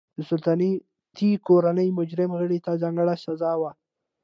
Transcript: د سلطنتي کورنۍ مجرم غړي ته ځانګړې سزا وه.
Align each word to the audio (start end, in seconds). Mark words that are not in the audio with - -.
د 0.17 0.19
سلطنتي 0.29 1.29
کورنۍ 1.47 1.87
مجرم 1.99 2.31
غړي 2.39 2.59
ته 2.65 2.71
ځانګړې 2.81 3.15
سزا 3.25 3.51
وه. 3.61 3.71